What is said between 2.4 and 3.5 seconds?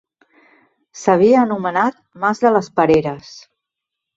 de les Pereres.